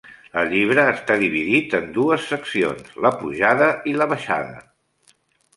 [0.43, 4.59] El llibre està dividit en dues seccions: la pujada i la baixada.